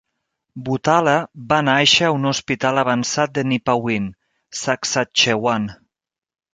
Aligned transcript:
Butala 0.69 1.13
va 1.51 1.59
nàixer 1.67 2.07
a 2.09 2.15
un 2.17 2.25
hospital 2.31 2.83
avançat 2.85 3.37
de 3.39 3.47
Nipawin, 3.53 4.11
Saskatchewan. 4.65 5.75